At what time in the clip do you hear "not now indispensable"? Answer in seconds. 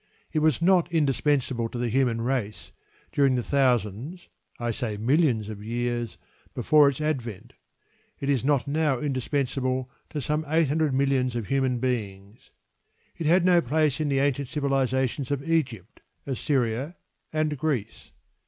8.43-9.91